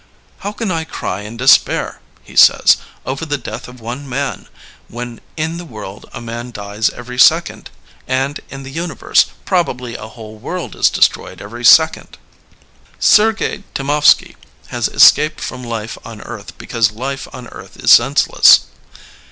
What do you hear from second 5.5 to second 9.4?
the world a man dies every second, and in the universe